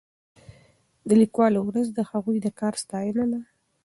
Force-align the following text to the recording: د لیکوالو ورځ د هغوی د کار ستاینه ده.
د 1.07 1.09
لیکوالو 1.21 1.59
ورځ 1.65 1.87
د 1.93 1.99
هغوی 2.11 2.37
د 2.41 2.47
کار 2.59 2.73
ستاینه 2.83 3.23
ده. 3.31 3.39